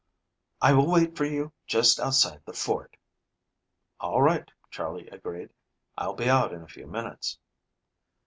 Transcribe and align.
"I 0.63 0.73
will 0.73 0.87
wait 0.89 1.15
for 1.15 1.25
you 1.25 1.53
just 1.67 1.99
outside 1.99 2.41
the 2.43 2.53
fort." 2.53 2.97
"All 3.99 4.23
right," 4.23 4.49
Charley 4.71 5.07
agreed. 5.09 5.53
"I'll 5.95 6.15
be 6.15 6.27
out 6.27 6.51
in 6.53 6.63
a 6.63 6.67
few 6.67 6.87
minutes." 6.87 7.37